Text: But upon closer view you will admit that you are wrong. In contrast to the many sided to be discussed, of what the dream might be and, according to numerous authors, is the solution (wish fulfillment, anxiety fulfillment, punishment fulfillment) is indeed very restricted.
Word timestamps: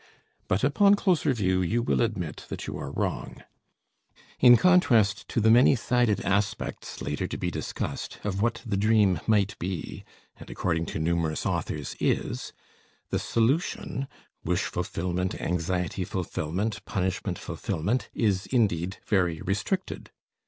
But 0.47 0.63
upon 0.63 0.95
closer 0.95 1.31
view 1.31 1.61
you 1.61 1.83
will 1.83 2.01
admit 2.01 2.47
that 2.49 2.65
you 2.65 2.75
are 2.75 2.89
wrong. 2.89 3.43
In 4.39 4.57
contrast 4.57 5.27
to 5.27 5.39
the 5.39 5.51
many 5.51 5.75
sided 5.75 6.17
to 6.21 7.37
be 7.37 7.51
discussed, 7.51 8.17
of 8.23 8.41
what 8.41 8.63
the 8.65 8.77
dream 8.77 9.19
might 9.27 9.55
be 9.59 10.03
and, 10.39 10.49
according 10.49 10.87
to 10.87 10.97
numerous 10.99 11.45
authors, 11.45 11.95
is 11.99 12.51
the 13.11 13.19
solution 13.19 14.07
(wish 14.43 14.63
fulfillment, 14.63 15.39
anxiety 15.39 16.03
fulfillment, 16.03 16.83
punishment 16.85 17.37
fulfillment) 17.37 18.09
is 18.15 18.47
indeed 18.47 18.97
very 19.05 19.39
restricted. 19.43 20.09